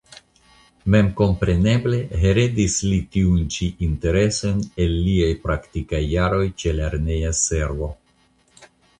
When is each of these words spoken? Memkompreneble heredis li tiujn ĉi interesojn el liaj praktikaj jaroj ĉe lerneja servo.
Memkompreneble 0.93 1.97
heredis 2.21 2.77
li 2.91 2.95
tiujn 3.15 3.43
ĉi 3.55 3.67
interesojn 3.87 4.63
el 4.85 4.95
liaj 5.09 5.27
praktikaj 5.43 5.99
jaroj 6.15 6.47
ĉe 6.63 6.73
lerneja 6.79 7.35
servo. 7.41 7.91